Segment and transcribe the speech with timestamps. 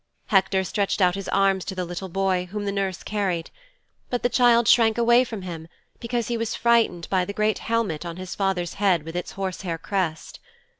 [0.29, 3.51] Hector stretched out his arms to the little boy whom the nurse carried.
[4.09, 5.67] But the child shrank away from him,
[5.99, 9.61] because he was frightened of the great helmet on his father's head with its horse
[9.61, 10.39] hair crest.